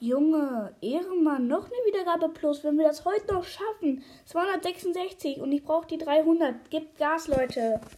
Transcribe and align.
Junge, 0.00 0.72
Ehrenmann, 0.80 1.48
noch 1.48 1.64
eine 1.64 1.86
Wiedergabe 1.86 2.28
plus, 2.28 2.62
wenn 2.62 2.78
wir 2.78 2.86
das 2.86 3.04
heute 3.04 3.34
noch 3.34 3.44
schaffen. 3.44 4.04
266 4.26 5.40
und 5.40 5.50
ich 5.50 5.64
brauche 5.64 5.88
die 5.88 5.98
300. 5.98 6.70
Gebt 6.70 6.96
Gas, 6.98 7.26
Leute. 7.26 7.80